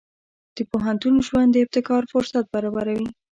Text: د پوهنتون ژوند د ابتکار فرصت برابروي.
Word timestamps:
د 0.55 0.57
پوهنتون 0.71 1.15
ژوند 1.27 1.49
د 1.51 1.57
ابتکار 1.63 2.03
فرصت 2.11 2.45
برابروي. 2.53 3.07